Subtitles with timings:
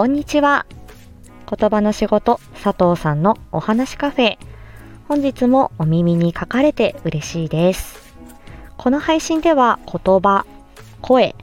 [0.00, 0.64] こんにちは。
[1.46, 4.38] 言葉の仕事、佐藤さんのお話カフェ。
[5.06, 8.14] 本日もお耳に書かれて嬉しいです。
[8.78, 10.46] この配信では言葉、
[11.02, 11.34] 声、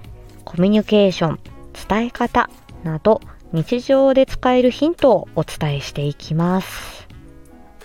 [0.43, 1.39] コミュニケーション、
[1.87, 2.49] 伝え方
[2.83, 3.21] など
[3.53, 7.07] 日常で使えるヒントをお伝えしていきます。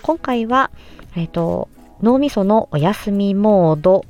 [0.01, 0.71] 今回は、
[1.15, 1.69] えっ、ー、と、
[2.01, 4.05] 脳みそのお休みモード、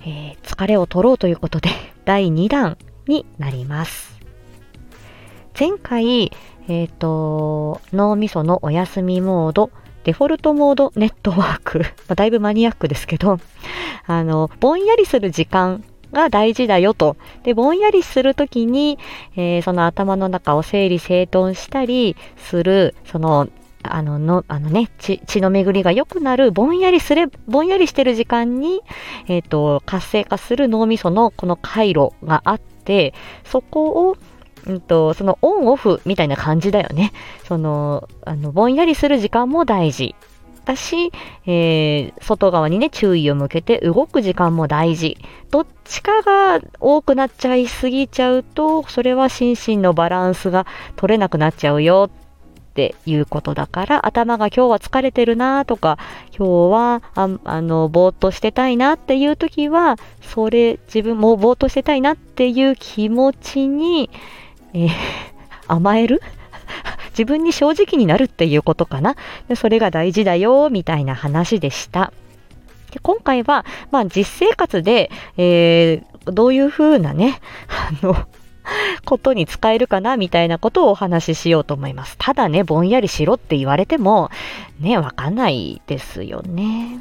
[0.00, 1.70] えー、疲れを取ろうということで
[2.04, 2.76] 第2弾
[3.06, 4.19] になります。
[5.60, 6.32] 前回、
[6.68, 9.70] えっ、ー、と、脳みそのお休みモード、
[10.04, 13.38] デフォルトモードネットワーク、 ま、だいぶマニアックですけど、
[14.08, 17.18] あの、ぼんやりする時間が大事だよと。
[17.42, 18.98] で、ぼんやりするときに、
[19.36, 23.48] えー、その頭の中を整理整頓したりする、その、
[23.82, 28.80] あの、の、あのね、血、血の巡りが良くなる、ぼんやりすれ、ぼんやりしてる時間に、
[29.28, 33.12] えっ、ー、と、活性化する脳みそのこの回路があって、
[33.44, 34.16] そこを
[34.66, 37.12] うんと、そのオンオフみたいな感じだよね。
[37.44, 40.14] その、あの、ぼんやりする時間も大事。
[40.64, 41.10] だし、
[41.46, 45.16] えー、外側にね、注意を向けて動く時間も大事。
[45.50, 52.10] どっちかが多くなっちゃいすぎちゃうと、それは心身のバランスが取れなくなっちゃうよ
[52.70, 55.98] っていうことだから、頭が今日は疲れてるなとか、
[56.36, 64.10] 今日はああのぼーっとしてたいなっていう時は、それ自分もぼーっとしてたいなっていう気持ちに、
[64.74, 64.90] えー、
[65.68, 66.22] 甘える？
[67.10, 69.16] 自分に正直になるっていうことかな？
[69.48, 72.12] でそれが大事だよ、みたいな話でした。
[72.90, 77.40] で今回は、まあ、実生活で、えー、どういうふうなね、
[78.02, 78.16] あの、
[79.04, 82.16] ことに使えるかなみたいなことをお話ししようと思います。
[82.18, 84.30] ただね、ぼんやりしろって言われても、
[84.80, 87.00] ね、わかんないですよね。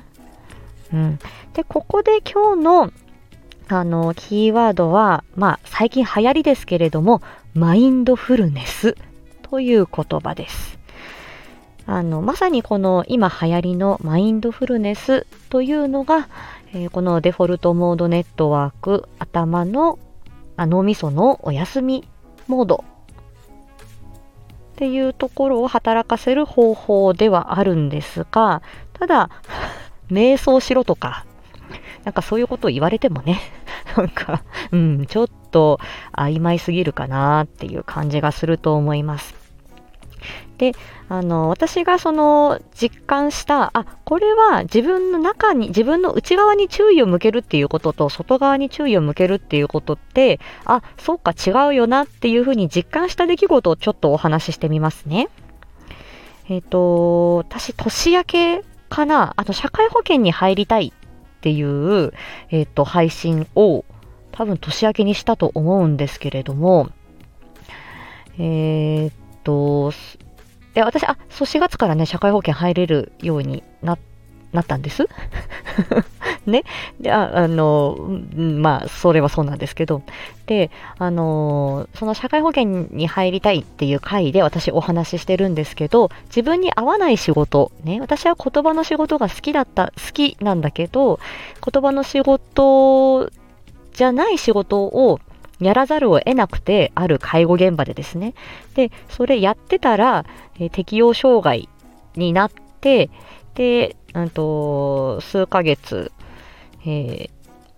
[0.94, 1.20] うん。
[1.54, 2.92] で、ここで今日の
[3.72, 7.22] あの、キーワードは、まあ、最近流行りですけれども、
[7.54, 8.96] マインドフルネス
[9.44, 10.80] という言葉です。
[11.86, 16.28] あの、まさにこの今流行りのマインドフルネスというのが、
[16.74, 20.00] えー、このデフォルトモードネットワーク、頭の
[20.58, 22.08] 脳みそのお休み
[22.48, 22.84] モード
[24.74, 28.64] っていうところを働かせる方法ではあるんですが、
[28.94, 29.30] ただ、
[30.10, 31.26] 瞑想しろとか、
[32.04, 33.40] なんかそういうことを言われてもね、
[33.98, 35.80] なんか、うん、ちょっと
[36.14, 39.36] 曖昧すぎるかなっていう感じがすると思います。
[40.58, 40.74] で、
[41.08, 55.30] あの、私がその実感した、あ、これは自分の中に、自分の内側に注意を向けるっていうことと、外側に注意を向けるっていうことって、あ、そうか違うよなっていうふうに実感した出来事をちょっとお話ししてみますね。
[56.50, 60.92] えっ、ー、と、私、年明けかな、あの、社会保険に入りたい
[61.40, 62.12] っていう、
[62.50, 63.86] えっ、ー、と、配信を
[64.32, 66.90] 多分年明けにしたと思うんですけれども、
[68.38, 69.12] えっ、
[69.46, 69.94] と、
[70.74, 73.98] で、私、あ、そう、4月からね、社会保険入れるようにな、
[74.52, 75.08] なったんです。
[76.50, 76.64] ね。
[77.00, 77.98] で、ああの、
[78.36, 80.02] まあ、それはそうなんですけど。
[80.46, 91.20] で、あの、その社会保険に入りたいっていう回で私お話ししてるんですけど、自分に合わない仕事、ね、私は言葉の仕事が好きだった、好きなんだけど、
[91.72, 93.32] 言葉の仕事
[93.94, 95.20] じゃない仕事を
[95.60, 98.34] やらざるを得なくて、ある介護現場でですね。
[98.76, 100.26] で、それやってたら、
[100.60, 101.70] え、適応障害
[102.16, 102.52] になっ
[102.82, 103.10] て、
[103.56, 106.12] で、うんと、数ヶ月、
[106.86, 107.30] えー、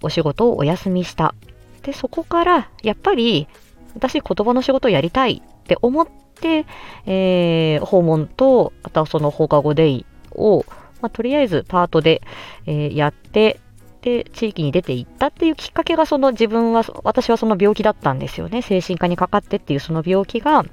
[0.01, 1.35] お仕事をお休みした。
[1.84, 3.47] で、そこから、やっぱり、
[3.95, 6.66] 私言葉の仕事をやりたいって思って、
[7.06, 10.66] えー、訪問と、あとはその放課後デイを、
[11.01, 12.22] まあ、とりあえずパートで、
[12.66, 13.59] えー、やって、
[14.01, 18.61] で、地域に出ていったっていうきっかけが、その自分は、私はその病気だったんですよね。
[18.61, 20.66] 精神科にかかってっていうその病気が、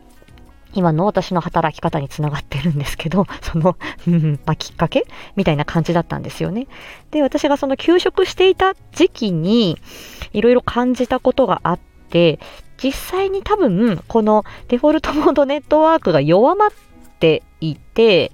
[0.74, 3.76] 今の私の働き方につながってるんですけど、 その、
[4.46, 5.04] まあ、きっかけ？
[5.36, 6.66] みたいな感じだったんですよね。
[7.10, 9.78] で、私がその休職していた時期に、
[10.32, 11.78] いろいろ感じたことがあっ
[12.10, 12.38] て、
[12.82, 16.70] 実際に多分、このデフォルトモードネットワークが弱まっ
[17.18, 18.32] ていて、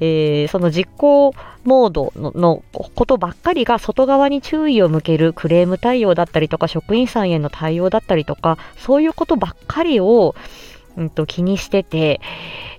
[0.00, 1.34] えー、その実行
[1.64, 10.34] モードのことばっかりが外側に注意を向けるクレーム対応だったりとか職員さんへの対応だったりとかそういうことばっかりを
[10.98, 12.20] うんと、気にしてて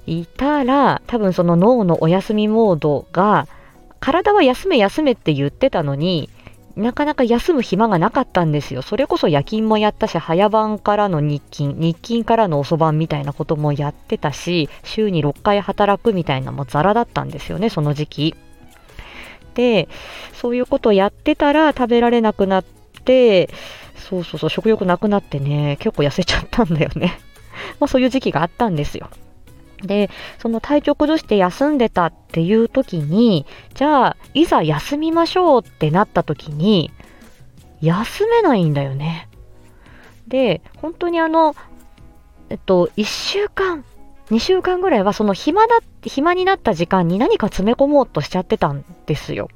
[0.06, 3.48] いたら、多分その脳のお休みモードが、
[4.00, 6.30] 体は休め休めって言ってたのに、
[6.76, 8.82] なかなか休む暇がなかったんですよ。
[8.82, 18.36] それこそ夜勤もやったし、早番からの日勤、日勤からの遅番みたいなこともやってたし、週に6回働くみたいなもザラだったんですよね、その時期。
[19.56, 19.90] で、
[20.34, 22.64] そういうことやってたら食べられなくなっ
[23.04, 23.50] て、
[23.96, 27.20] そうそうそう、食欲なくなってね、結構痩せちゃったんだよね。
[27.80, 29.10] まあそういう時期があったんですよ。
[29.82, 30.10] で、
[30.40, 33.46] その体調崩して休んでたっていう時に、
[33.76, 36.92] じゃあ、いざ休みましょうってなった時に、
[37.82, 39.30] 休めないんだよね。
[40.28, 41.56] で、本当にあの、
[42.50, 43.86] えっと、1週間、
[44.32, 49.50] 2週間ぐらいはその暇だ、暇になった時間に何か詰め込もうとしちゃってたんですよ。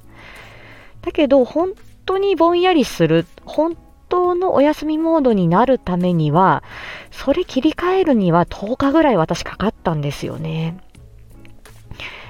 [1.02, 1.74] だけど、本
[2.06, 3.76] 当にぼんやりする、本
[4.14, 6.62] 当のお休みモードになるためには、
[7.10, 10.78] それ切り替えるには10日ぐらい私かかったんですよね。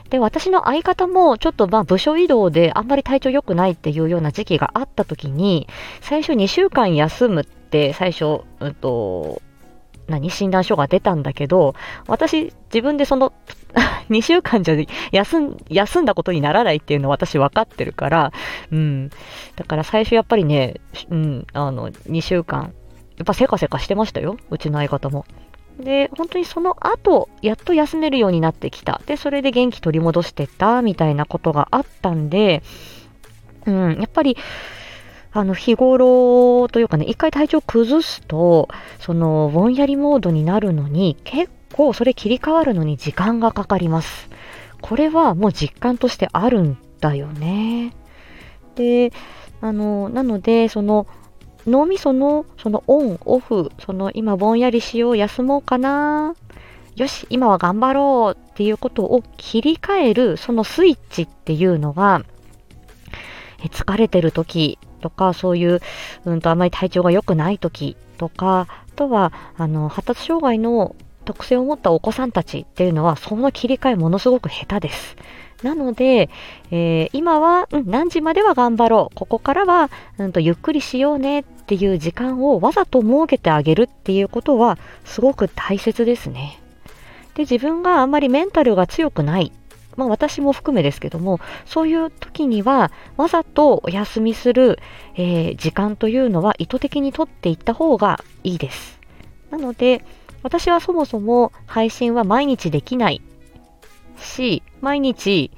[0.10, 5.68] で、私の相方もちょっとまあ部署移動であんまり体調良くないっていうような時期があった時に、
[6.00, 9.42] 最初2週間休むって最初、うんと、
[10.08, 10.30] 何？
[10.30, 11.76] 診断書が出たんだけど、
[12.08, 13.34] 私自分でその
[14.10, 14.76] 2週間じゃ
[15.12, 18.32] 休ん休んだことにならないっていうのは私分かってるから、
[18.72, 19.10] うん。
[19.56, 20.76] だから最初やっぱりね、
[21.10, 22.74] うん、あの、2週間、
[23.18, 24.38] やっぱせかせかしてましたよ。
[24.50, 25.26] うちの相方も。
[25.80, 29.02] で、本当にその後、やっと休めるようになってきた。
[29.06, 32.62] で、それで元気取り戻してた、みたいなことがあったんで、
[33.66, 34.38] うん、やっぱり、
[35.32, 44.30] あの、日頃というかね、一回体調崩すと、その、ぼんやりモードになるのに、結構それ切り替わるのに時間がかかります。
[44.82, 47.94] これはもう実感としてあるんだよね。
[48.76, 49.12] で、
[49.62, 51.08] あの、なので、その、
[51.66, 56.36] 脳みその、そのオン、オフ、その今ぼんやりしよう、休もうかな、
[56.96, 62.22] よし、今は頑張ろうっていうことを切り替える、そのスイッチっていうのが、
[63.64, 65.80] え疲れてる時とか、そういう、
[66.26, 75.16] うんと、あまり体調が良くない時とか、あとは、あの、発達障害の特性を持ったお子さんたちっていうのは、その切り替えものすごく下手です。
[75.64, 76.30] なので、
[76.72, 79.16] えー、今は、うん、何時までは頑張ろう。
[79.16, 86.60] ここからは、うんと、ゆっくりしようねっていう時間をわざと設けてあげるっていうことは、すごく大切ですね。
[87.36, 89.52] で、自分があんまりメンタルが強くない
[89.96, 94.80] まあ私も含めですけども、そういう時にはわざとお休みする、
[95.16, 99.00] えー、時間というのは意図的にとっていった方がいいです。
[99.52, 100.04] なので、
[100.44, 103.22] 私はそもそも配信は毎日できない
[104.18, 105.52] し、毎日、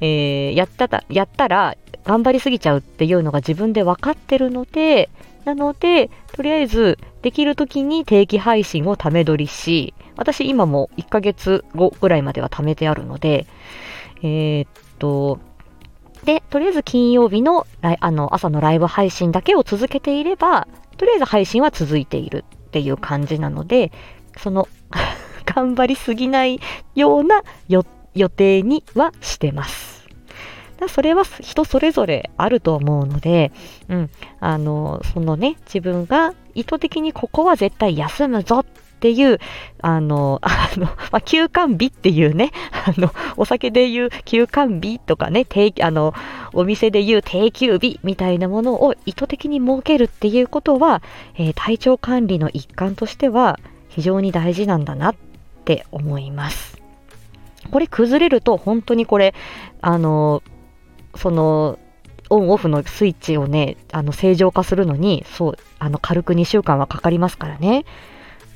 [0.00, 5.08] えー、やったた、やったら頑張りすぎちゃうっていうのが自分で分かってるので、
[5.44, 13.46] なので、とりあえずできる時に定期配信をため撮りし、私今も1ヶ月後ぐらいまでは貯めてあるので、
[14.22, 14.68] えー、っ
[14.98, 15.38] と、
[16.24, 23.90] で、とりあえず金曜日のあの朝のライブ配信だけを続けていれば、とりあえず配信は続いているっていう感じなので、
[24.36, 24.68] その
[25.44, 26.60] 頑張りすぎない
[26.94, 29.92] ような予定にはしてます。
[30.88, 33.52] それは人それぞれあると思うので、
[33.88, 38.64] うん、あの、そのね、自分が意図的にここは絶対休むぞっ
[39.00, 39.38] ていう、
[39.80, 42.52] あの、 あの、まあ、休館日っていうね、
[42.86, 46.14] あの、お酒で言う休館日とかね、定あの、
[46.52, 51.02] お店で言う定休日みたいなものを意図的に設けるっていうことは、
[51.36, 53.58] えー、体調管理の一環としては
[53.94, 55.14] 非常に大事なんだなっ
[55.64, 56.80] て思います。
[57.70, 59.34] これ崩れると本当にこれ、
[59.80, 60.42] あの、
[61.14, 61.78] その、
[62.30, 67.84] オンオフのスイッチをね、あの正常化するのに、そう、あの軽く2週間はかかりますからね。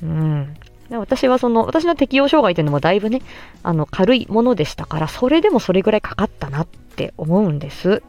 [0.01, 0.55] うん。
[0.89, 3.21] 私はその、私の適応障害っていうのもだいぶね、
[3.61, 8.01] あの、軽いものでしたから、それでもそれぐらいかかったなって思うんです。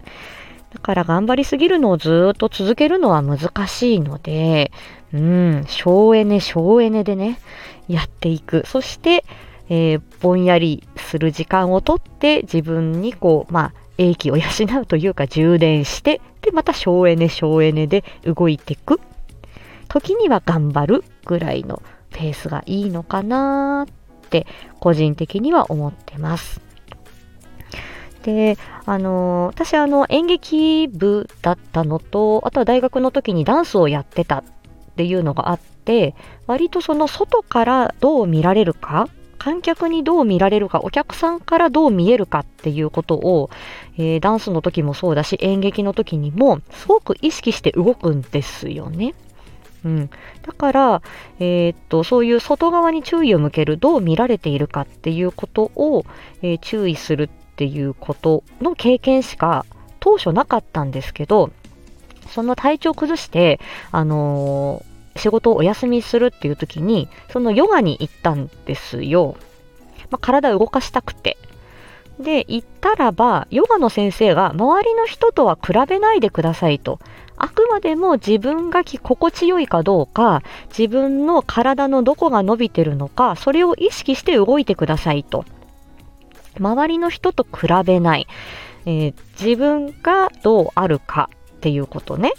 [0.72, 4.70] だから頑張りすぎるのをずっと続けるのは難しいので、
[5.12, 7.38] うん、省エネ、省エネでね、
[7.88, 8.64] やっていく。
[8.66, 9.24] そして、
[9.70, 14.44] えー、ぼんやりする時間をとって自分にこう、まあ、英気を養
[14.82, 19.00] うというか充電して、で、また省エネ、省エネで動いていく。
[19.88, 24.46] 時には頑張るぐらいのペースがいいのかなって
[24.80, 26.60] 個人的には思ってます。
[28.22, 34.44] で、あの私あの演劇部だったのと、あとは大学の時にダンスをやってた
[34.98, 36.16] ていうのがあって、
[36.48, 43.48] 割とその外からどう見られるか、観客にどう見られるか、お客さんからどう見えるかっていうことを、
[43.96, 49.14] えー、ダンスの時もそうだし、演劇の時にもすごく意識して動くんですよね。
[49.84, 50.10] うん、
[50.42, 51.02] だから、
[51.38, 56.04] えー、っとそういう外側に注意を向けるどう見られているかっていうことを、
[56.42, 59.64] えー、注意するっていうことの経験しか
[60.00, 61.52] 当初なかったんですけど
[62.28, 63.58] その体調崩して、
[63.90, 64.87] あのー、
[65.18, 69.36] 仕事をお休みするっていう時にそのヨガに行ったんですよ、
[70.10, 71.36] まあ、体を動かしたくて
[72.20, 76.98] で、言ったらば、ヨガの先生が周りの人とは比べないでくださいと。
[77.36, 80.42] あくまでも自分が心地よいかどうか、
[80.76, 85.44] 自分の体のどこが伸びてるのか、それを意識して動いてくださいと。
[86.58, 88.26] 周りの人と比べない。
[88.86, 92.32] えー、自分がどうあるかっていうことね。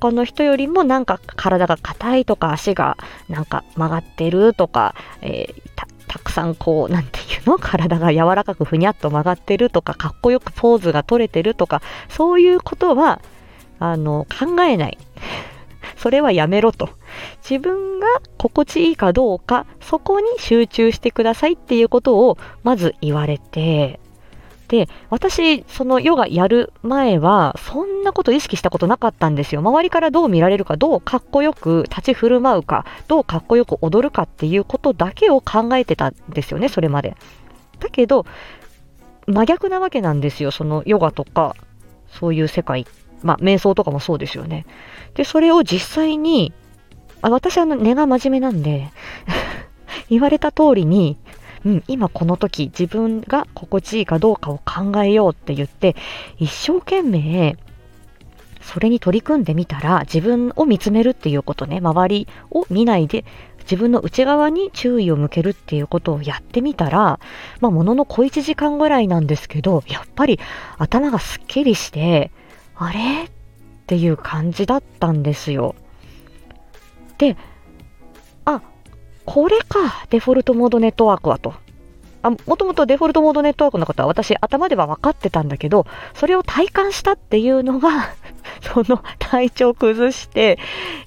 [0.00, 2.96] 他の人よりもなんか体が硬いとか足が
[3.28, 5.70] なんか曲がってるとか、えー、
[6.10, 7.56] たくさんこう、なんていうの？
[7.62, 13.20] 体が柔らかくふにゃっと曲がってるとか、かっこよくポーズが取れてるとか、そういうことは、
[13.78, 14.98] あの、考えない。
[15.96, 16.88] それはやめろと。
[17.48, 24.00] 自分が心地いいかどうか、そこに集中してくださいっていうことをまず言われて、
[24.70, 29.62] で、私、そのヨガやる前は、そんなこと意識したことなかったんですよ。
[29.62, 37.16] 周りからどう見られるか、どうかっこよく立ち振る舞うか、どうかっこよく踊るかっていうことだけを考えてたんですよね、それまで。
[37.80, 38.26] だけど、
[39.26, 41.56] 真逆なわけなんですよ、そのヨガとか、
[42.08, 42.86] そういう世界。
[43.24, 44.66] まあ、瞑想とかもそうですよね。
[45.14, 46.52] で、それを実際に、
[47.22, 48.88] あ私は根が真面目なんで
[50.08, 51.18] 言われた通りに
[51.64, 55.94] うん、今この時自分が心地いいかどうかを考えようって言って、
[56.38, 57.56] 一生懸命
[58.60, 63.24] それに取り組んでみたら、自分を見つめるっていうことね、周りを見ないで、
[63.60, 67.20] 自分の内側に注意を向けるっていうことをやってみたら、
[67.60, 70.38] まあ、ものの小1時間ぐらいなんですけど、やっぱり
[70.78, 72.30] 頭がすっきりして、
[72.76, 73.24] あれ？
[73.24, 73.30] っ
[73.86, 75.74] ていう感じだったんですよ。
[77.18, 77.36] で、
[79.24, 81.54] これか、デフォルトモードネットワークはと。
[82.22, 88.10] あもともとデフォルトモードネットワークのことは私頭では分かってたんだけど、それを体感したっていうのが
[88.62, 90.58] その体調崩して、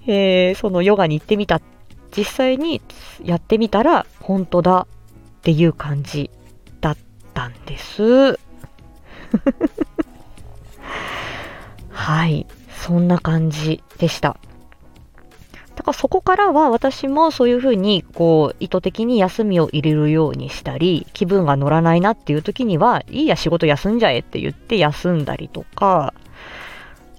[0.08, 1.62] えー、そのヨガに行ってみた。
[2.16, 2.80] 実際に
[3.24, 6.30] やってみたら、本当だっていう感じ
[6.80, 6.98] だっ
[7.34, 8.38] たんです。
[11.90, 12.46] はい。
[12.70, 14.38] そんな感じでした。
[15.84, 26.14] だかそこからは私もそういうふうにこう意図的に休みを入れるようにしたり、気分が乗らないなっていう時には、いいや仕事休んじゃえって言って休んだりとか、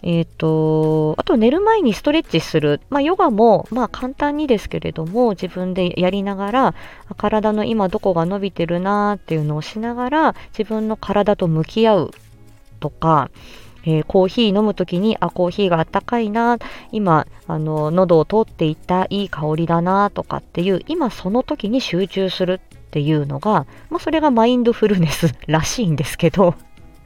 [0.03, 2.81] え、ー、と、あと寝る前にストレッチする。
[2.89, 6.75] まあヨガもまあ簡単にですけれども自分でやりながら
[7.19, 12.11] 体の今どこが伸びてるなーっていうのをしながら自分の体と向き合う
[12.81, 13.31] とか、
[13.87, 16.59] えー、コーヒー飲むときに、あ、コーヒーがあったかいな、
[16.93, 26.55] 今、あの、喉を通っていったいい香りだな、とかっていう、今その時に集中するっていうのが、まあ、それがマインドフルネスらしいんですけど、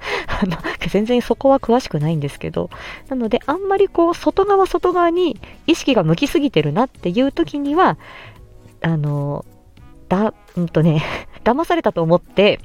[0.29, 0.57] あの、
[0.89, 2.71] 全然そこは詳しくないんですけど、
[3.09, 7.99] なので、あんまりこう、外側外側に意識が向きすぎてるなっていう時には、
[8.81, 9.45] あの、
[10.09, 11.03] だ、うんとね、
[11.45, 12.61] 騙されたと思って、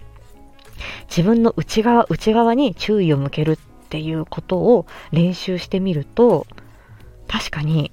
[1.07, 3.57] 自分の内側、内側に注意を向けるっ
[3.93, 6.47] っていうことを練習してみると、
[7.27, 7.91] 確かに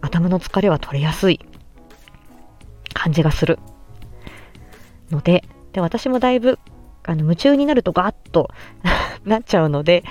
[0.00, 1.38] 頭の疲れは取れやすい
[2.94, 3.60] 感じがする。
[5.12, 6.58] ので、で私もだいぶ
[7.04, 8.50] あの夢中になるとガーッと
[9.24, 10.02] なっちゃうので、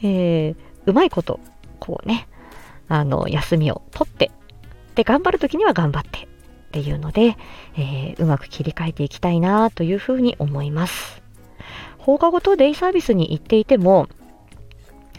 [0.00, 1.40] えー、うまいこと、
[1.80, 2.28] こうね、
[2.86, 4.30] あの、休みを取って、
[4.94, 6.26] で、頑張るときには頑張ってっ
[6.70, 7.36] ていうので、
[7.76, 11.20] えー、うまく切り替えていきたいなというふうに思います。
[12.02, 14.08] 放課後とデイサービスに行っていても、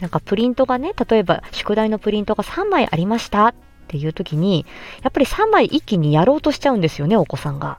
[0.00, 3.54] なんかプリントがね、例えば宿題のプリントが3枚ありましたっ
[3.88, 4.66] ていう時に、
[5.02, 7.78] やっぱり3枚一気にやろうとしちゃうんですよね、お子さんが。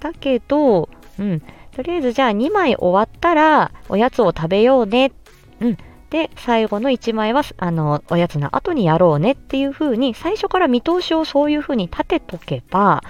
[0.00, 1.42] だけど、うん、
[1.74, 5.12] とりあえずじゃあ2枚終わったらおやつを食べようね。
[5.60, 5.78] うん。
[6.10, 13.02] で、最後の1枚は、あの、おやつの後にやろうねっていう風に、最初から見通しをそういう風に立てとけば、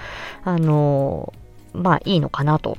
[0.42, 1.32] あの、
[1.74, 2.78] まあいいのかなと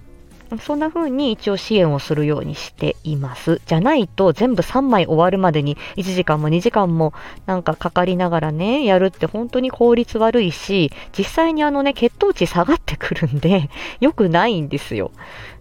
[0.62, 3.62] そんな風に一応支援をするようにしています。
[3.66, 7.14] じゃないと全部3枚終わるまでに1時間も2時間も
[7.46, 15.12] なんかかかりながらね、やるって本当に効率悪いし、実際にあのね、血糖値下がってくるんで、 良くないんですよ。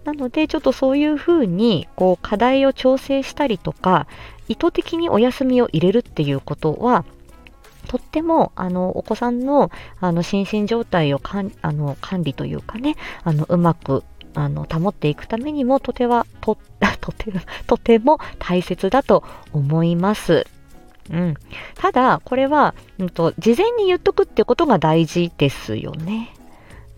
[0.04, 4.06] なので、ちょっとそういう風に、こう、課題を調整したりとか、
[4.48, 7.06] 意図的にお休みを入れるっていうことは、
[7.88, 16.58] とっても、あの、お子さんの、あの、心身状態をかんあの管理というかね、あの、うまくあの、保っていくためにも、とては、と、
[17.00, 17.32] とて、
[17.66, 20.46] とても大切だと思います。
[21.10, 21.34] うん。
[21.74, 26.30] ただ、これは、うんと、事前に言っとくってことが大事ですよね。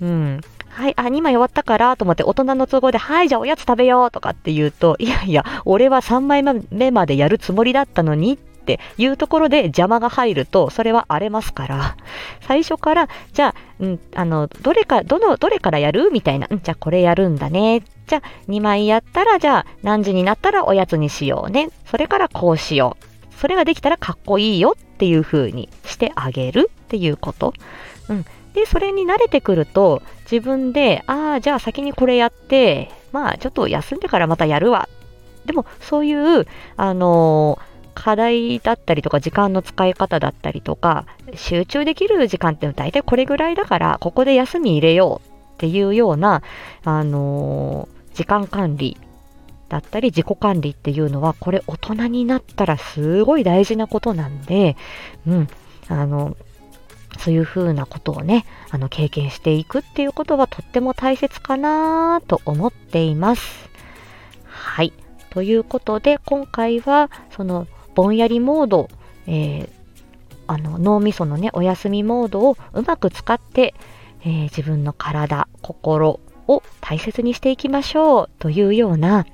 [0.01, 0.41] うん。
[0.69, 11.97] はい、あ、2枚終わったからと思って大人の都合で、はい、じゃあおやつ食べようとかって言うと、いやいや、俺は3枚目までやるつもりだったのにっっていうところで邪魔が入ると、それは荒れますから、
[12.41, 16.11] 最初から、じゃあ、うん、あの、どれか、どの、どれからやる？
[16.11, 16.49] みたいな。
[16.51, 17.85] うん、じゃあこれやるんだね。
[18.09, 21.69] じゃあ2枚やったら、じゃあ何時になったらおやつにしようね。
[21.89, 23.35] それからこうしよう。
[23.37, 27.55] それができたらかっこいいよっていう風にしてあげるっていうこと。
[28.09, 28.25] うん。
[28.55, 34.89] で、それに慣れてくると、自分で、ああ、じゃあ先にこれやって、まあちょっと休んでからまたやるわ。
[35.45, 36.47] でも、そういう、
[36.77, 46.43] あのー課題だったりとか時間の使い方だったりとか集中できる時間って大体これぐらいだからここで休み入れようっていうような、
[46.85, 48.99] あのー、時間管理
[49.71, 54.77] だったり自己管理っていうのはこれ大人になったらすごい大事なことなんで、
[55.27, 55.49] うん、
[55.89, 56.37] あの、
[57.19, 63.71] そういうふうなことをね、あの、経験していくっていうことはとっても大切かなと思っています。
[64.45, 64.93] はい。
[65.31, 68.89] ということで、今回は、その、ぼんやりモード、
[69.27, 69.69] えー、
[70.47, 73.75] あの脳みそのねお休みモードをうまく使って、
[74.21, 79.27] えー、自分の体心を大切にしていきましょうというような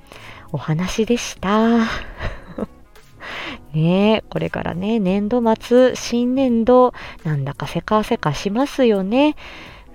[0.53, 1.79] お話でした。
[3.73, 6.93] ね、これからね、年度末、新年度、
[7.23, 9.35] なんだかせかせかしますよね。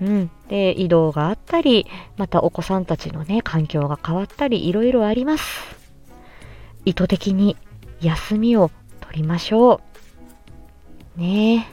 [0.00, 0.30] うん。
[0.48, 5.76] で、移動があったり、またお子さんたちのね、環境が変わったり、いろいろあります。
[6.84, 7.56] 意図的に
[8.00, 9.80] 休みを取りましょ
[11.16, 11.20] う。
[11.20, 11.66] ねえ。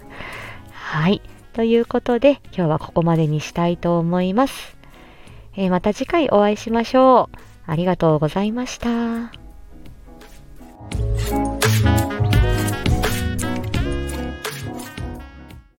[0.72, 1.22] はい。
[1.52, 4.76] ということで、今日はここまでにしたいと思います。
[5.56, 7.36] えー、また次回お会いしましょう。
[7.66, 9.32] ありがとうございました。